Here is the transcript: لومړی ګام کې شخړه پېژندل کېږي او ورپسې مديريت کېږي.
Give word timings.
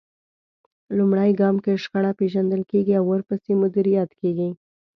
لومړی 0.97 1.31
ګام 1.39 1.55
کې 1.63 1.81
شخړه 1.83 2.11
پېژندل 2.19 2.61
کېږي 2.71 2.93
او 2.99 3.05
ورپسې 3.11 3.51
مديريت 3.61 4.11
کېږي. 4.21 4.49